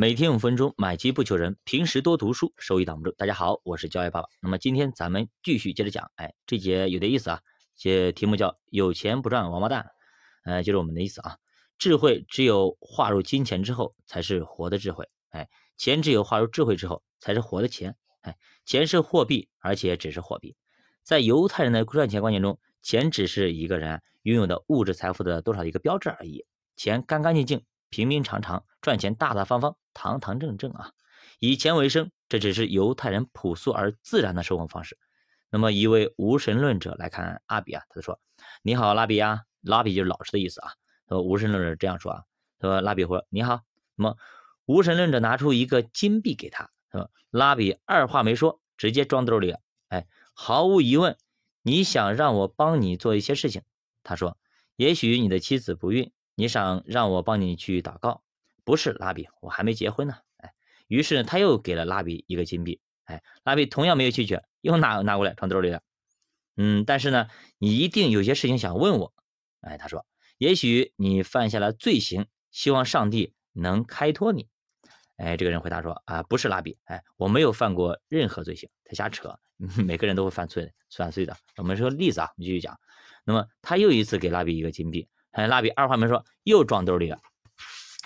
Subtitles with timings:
[0.00, 3.12] 每天五分钟，买机不求人，平时多读书，收益挡不住。
[3.18, 4.28] 大家好，我是教育爸爸。
[4.40, 7.40] 那么今天咱们继续接着讲，哎，这节有点意思啊，
[7.76, 9.90] 这题目叫“有钱不赚王八蛋”，
[10.46, 11.38] 呃，就是我们的意思啊。
[11.78, 15.08] 智慧只有划入金钱之后，才是活的智慧。
[15.30, 17.96] 哎，钱只有划入智慧之后，才是活的钱。
[18.20, 20.54] 哎，钱是货币，而且只是货币。
[21.02, 26.46] 在犹太人的赚钱观念中，钱只是一个人拥有的物质财富的多少一个标志而已。
[26.76, 27.64] 钱干干净净。
[27.90, 30.92] 平平常常赚钱，大大方方，堂堂正正啊！
[31.38, 34.98] 以钱为生，这只是犹太人朴素而自然的生活方式。
[35.50, 38.20] 那么，一位无神论者来看阿比啊，他说
[38.62, 40.72] ：“你好，拉比啊，拉比就是老师的意思啊。”
[41.06, 42.22] 他说无神论者这样说啊，
[42.58, 43.62] 他说拉比说：“你好。”
[43.96, 44.16] 那么，
[44.66, 49.60] 无神论者拿出一个金币给他，说：“拉比二话没说，直接装兜里了。
[49.88, 51.16] 哎，毫无疑问，
[51.62, 53.62] 你想让我帮你做一些事情。”
[54.04, 54.36] 他说
[54.76, 58.22] ：“也许你的妻子不孕。”你想让我帮你去祷告？
[58.62, 60.14] 不是拉比，我还没结婚呢。
[60.36, 60.54] 哎，
[60.86, 62.80] 于是他又给了拉比一个金币。
[63.06, 65.82] 哎，拉比同样没有拒绝，又拿拿过来装兜里了。
[66.56, 67.26] 嗯，但是呢，
[67.58, 69.12] 你一定有些事情想问我。
[69.62, 70.06] 哎，他说，
[70.38, 74.46] 也许你犯下了罪行，希望上帝能开脱你。
[75.16, 78.70] 哎，这个人回答说，啊，不是拉比，哎，我没有犯过任何罪行。
[78.84, 79.40] 他瞎扯，
[79.84, 81.36] 每个人都会犯罪，犯罪的。
[81.56, 82.78] 我们说例子啊，我们继续讲。
[83.24, 85.08] 那么他又一次给拉比一个金币。
[85.38, 87.20] 哎，蜡笔二话没说又装兜里了，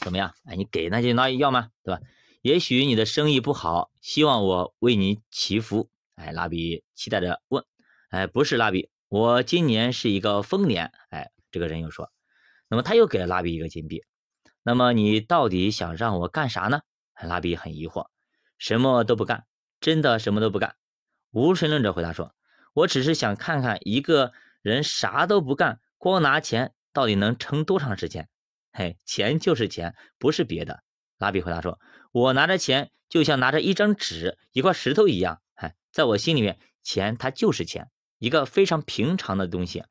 [0.00, 0.32] 怎么样？
[0.46, 1.68] 哎，你给那就拿要吗？
[1.82, 2.00] 对吧？
[2.40, 5.90] 也许你的生意不好，希望我为你祈福。
[6.14, 7.66] 哎，蜡笔期待着问。
[8.08, 10.90] 哎，不是蜡笔，我今年是一个丰年。
[11.10, 12.10] 哎，这个人又说，
[12.66, 14.02] 那么他又给了蜡笔一个金币。
[14.62, 16.80] 那么你到底想让我干啥呢？
[17.22, 18.06] 蜡笔很疑惑，
[18.56, 19.44] 什么都不干，
[19.80, 20.76] 真的什么都不干。
[21.32, 22.34] 无神论者回答说，
[22.72, 24.32] 我只是想看看一个
[24.62, 26.72] 人啥都不干，光拿钱。
[26.98, 28.28] 到底能撑多长时间？
[28.72, 30.82] 嘿，钱就是钱，不是别的。
[31.16, 31.78] 拉比回答说
[32.10, 35.40] ：“我拿着钱，就像拿着一张纸、一块石头一样。
[35.54, 37.88] 嗨，在我心里面，钱它就是钱，
[38.18, 39.84] 一个非常平常的东西。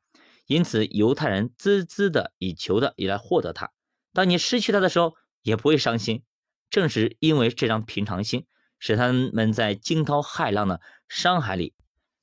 [0.44, 3.70] 因此，犹太人孜孜的以求的以来获得它。
[4.12, 6.24] 当你失去它的时候，也不会伤心。
[6.68, 8.44] 正是因为这张平常心，
[8.78, 11.72] 使他们在惊涛骇浪的商海里，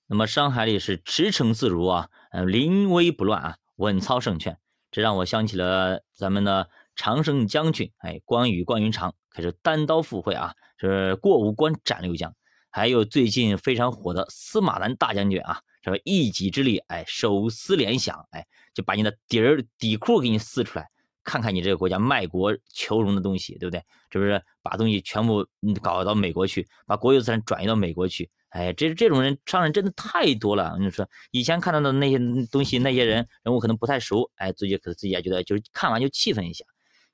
[0.06, 4.60] 那么商海里是驰骋自如啊，嗯，临危不乱啊，稳操胜券。”
[4.96, 12.34] 这让我想起了咱们的常胜将军，哎，关羽关云长可是单刀赴会啊，是过五关斩六将。
[12.70, 20.88] 还有最近非常火的司马南大将军啊，这一己之力，哎，手撕联想，哎，就把你的底儿底裤给你撕出来，
[21.26, 23.84] 看看你这个国家卖国求荣的东西，对不对？
[24.10, 25.46] 是不是把东西全部
[25.82, 28.30] 搞到美国去，把国有资产转移到美国去？
[28.56, 30.78] 哎，这这种人商人真的太多了。
[30.80, 32.18] 你说以前看到的那些
[32.50, 36.64] 东西，那些人人物可能不太熟，哎，自己可能自己也觉得就是看完就气愤一下。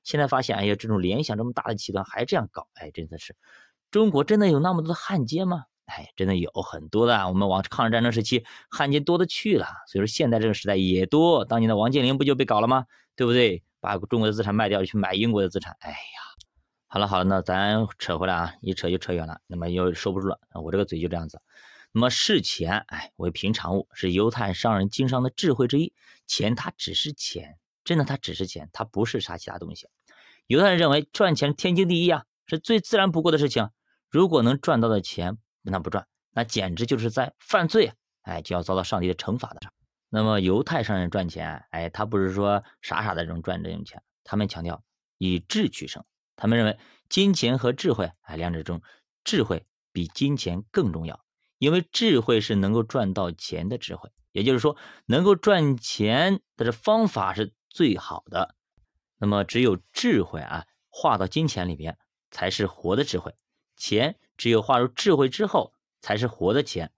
[0.04, 3.34] 现在发现，哎呀，这种联想这么大的集团还这样搞，哎，真的是
[3.90, 5.64] 中国真的有那么多的汉奸吗？
[5.86, 7.26] 哎，真的有很多的。
[7.26, 11.44] 我们往抗日战争时期汉奸多的去了，所以说现在这个时代也多。
[11.44, 12.86] 当年的王健林不就被搞了吗？
[13.16, 13.64] 对不对？
[13.80, 16.21] 把中国的资产卖掉去买英国的资产，哎呀。
[16.94, 20.38] 好了好了，那咱扯回来啊，一扯就扯远了，那么又收不住了。
[20.62, 21.40] 我这个嘴就这样子。
[21.90, 25.94] 那么视钱，哎，为平常物，是犹太商人经商的智慧之一。
[26.26, 29.88] 钱它只是钱，真的它只是钱，它不是啥其他东西。
[30.46, 33.70] 犹太人认为赚钱天经地义啊，是最自然不过的事情。
[34.10, 39.60] 如果能赚到的钱那不赚，那简直就是在犯罪，哎，就要遭到上帝的惩罚的。
[40.10, 44.84] 那么犹太商人赚钱，哎，他不是说傻傻的这种赚这种钱，他们强调
[45.16, 46.04] 以智取胜。
[46.42, 46.76] 他们认为
[47.08, 48.82] 金钱和智慧，哎，两者中
[49.22, 51.24] 智慧比金钱更重要，
[51.58, 54.76] 因为智慧是能够赚到钱的智慧，也就是说，
[55.06, 58.56] 能够赚钱的这方法是最好的。
[59.18, 61.96] 那么，只有智慧啊，化到金钱里边，
[62.32, 63.34] 才是活的智慧；
[63.76, 66.90] 钱只有化入智慧之后，才是活的钱。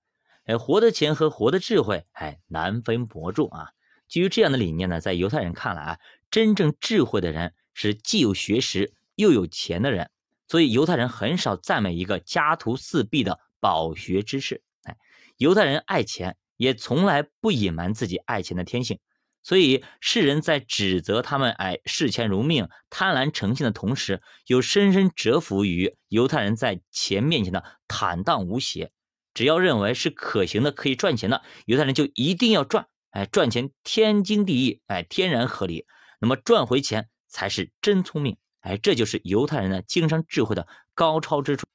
[0.46, 3.72] 哎，活的钱和活的智慧，哎，难分伯仲啊。
[4.08, 6.00] 基于这样的理念呢，在犹太人看来啊，
[6.30, 8.94] 真正智慧的人是既有学识。
[9.14, 10.10] 又有钱的人，
[10.48, 14.62] 所以犹太人很少赞美一个家徒四壁的饱学之士。
[14.82, 14.96] 哎，
[15.36, 18.98] 犹太人爱钱，也从来不隐瞒自己爱钱的天性。
[19.42, 28.90] 所以世人在指责他们哎视钱如命、贪婪成性的同时，又深深折服于犹太人在钱面前的坦荡无邪。
[29.34, 32.86] 只要认为是可行的、可以赚钱的，犹太人就一定要赚。
[33.10, 35.86] 哎，赚钱天经地义，哎，天然合理。
[36.20, 38.38] 那么赚回钱才是真聪明。
[38.64, 41.66] 哎，这就是犹太人的经商智慧的高超之处，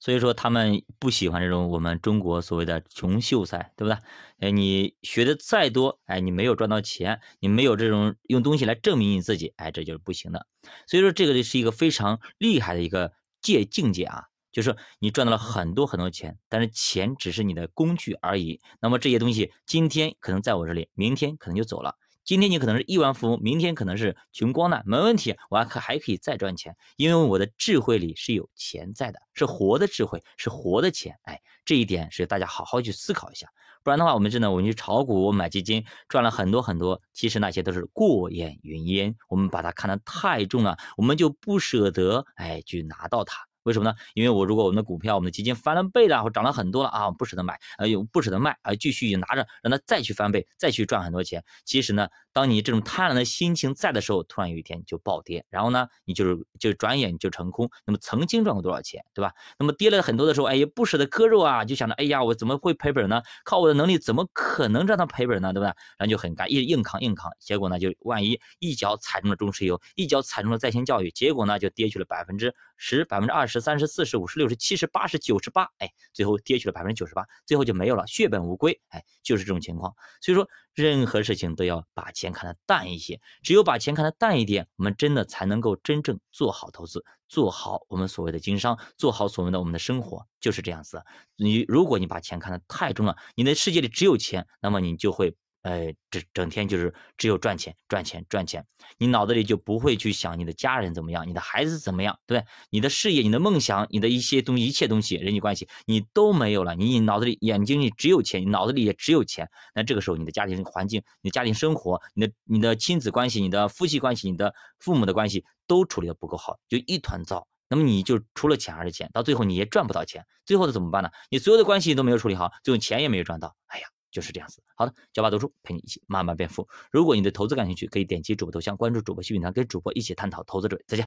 [0.00, 3.98] 所以说他们不喜欢这种我们中国所谓的穷秀才，对不对？
[4.38, 10.46] 哎，你学的再多，哎，你没有赚到钱，你没有这种用东西来证明你自己，哎，这就是不行的。
[10.86, 13.12] 所以说这个是一个非常厉害的一个
[13.42, 18.62] 界境界啊，就是你赚到了很多很多钱，但是钱只是你的工具而已。
[18.80, 21.96] 那么这些东西今天可能在我这里，明天可能就走了。
[22.28, 31.18] 今天你可能是亿万富翁，明天可能是穷光蛋，没问题，我还可还可以再赚钱，因为我的智慧里是有钱在的，是活的智慧，是活的钱。
[31.22, 33.48] 哎，这一点是大家好好去思考一下，
[33.82, 43.47] 不然的话，我们真的我们去炒股、买基金，赚了很多很多，其实那些都是过眼云烟，我们把它看得太重了，我们就不舍得哎去拿到它。
[43.68, 43.94] 为什么呢？
[44.14, 51.44] 因为我如果我们的股票、我们的基金翻了倍了，或涨了很多了啊，不舍得买，呃，又不舍得卖，啊，继续拿着，让它再去翻倍，再去赚很多钱。
[51.66, 57.68] 其实呢，当你这种贪婪的心情在的时候，突然有一天就暴跌，然后呢，你就是就转眼就成空。
[57.84, 59.32] 那么曾经赚过多少钱，对吧？
[59.58, 63.20] 那么跌了很多的时候，哎，也不舍得割肉啊，就想着，哎呀，我怎么会赔本呢？
[63.44, 65.52] 靠我的能力怎么可能让它赔本呢？
[65.52, 65.74] 对吧？
[65.98, 74.38] 然后就很干，一硬扛硬扛，结果呢，就万一一脚踩中了中石油，一脚踩中了在线教育，结果呢，就跌去了百分之十、百分之二十、三十、四十、五十。
[74.38, 79.92] 六十七十八十九十八，哎，最后跌去了百分之九十八，最后就没有了，血本无归，哎，就是这种情况。
[80.20, 91.02] 所以说，任何事情都要把钱看得淡一些，只有把钱看得淡一点，我们真的才能够真正做好投资，做好我们所谓的经商，做好所谓的我们的生活，就是这样子。
[91.36, 95.36] 你如果你把钱看得太重了，你的世界里只有钱，那么你就会。
[95.68, 98.64] 哎，这整天就是只有赚钱、赚钱、赚钱，
[98.96, 102.48] 你脑子里就不会去想你的家人怎么样，你的孩子怎么样，对不对？
[102.70, 106.74] 你的事业、你的梦想、你的一些东西、一切东西、人际关系，你都没有了。
[106.74, 109.50] 你脑子里、眼睛里只有钱，你脑子里也只有钱。
[109.74, 117.46] 那这个时候，你的家庭环境、你的家庭生活、你的、你的亲子关系、你的夫妻关系、你的父母的关系都处理的不够好，就一团糟。
[117.68, 120.24] 那么你就除了钱还是钱，到最后你也赚不到钱。
[120.46, 121.10] 最后的怎么办呢？
[121.28, 123.54] 你所有的关系都没有处理好，最后钱也没有赚到。
[123.66, 123.86] 哎呀。
[124.10, 124.62] 就是这样子。
[124.74, 126.68] 好的，教爸读书陪你一起慢慢变富。
[126.90, 130.80] 如果你对投资感兴趣，可以点击主播头像关注主播新品团，跟主播一起探讨投资者。
[130.86, 130.96] 再见。